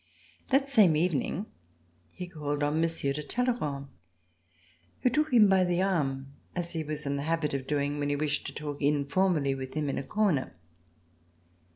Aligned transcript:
That 0.49 0.67
same 0.67 0.95
evening 0.95 1.45
he 2.11 2.27
called 2.27 2.63
on 2.63 2.81
Monsieur 2.81 3.13
de 3.13 3.21
Talleyrand, 3.21 3.87
who 5.01 5.11
took 5.11 5.31
him 5.31 5.47
by 5.47 5.63
the 5.63 5.83
arm, 5.83 6.33
as 6.55 6.73
he 6.73 6.83
was 6.83 7.05
in 7.05 7.17
the 7.17 7.21
habit 7.29 7.53
of 7.53 7.67
doing 7.67 7.99
when 7.99 8.09
he 8.09 8.15
wished 8.15 8.47
to 8.47 8.53
talk 8.55 8.81
Informally 8.81 9.53
with 9.53 9.75
him 9.75 9.89
In 9.89 9.99
a 9.99 10.03
corner. 10.03 10.55